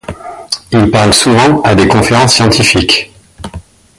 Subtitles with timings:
[0.71, 3.11] Il parle souvent à des conférences scientifiques.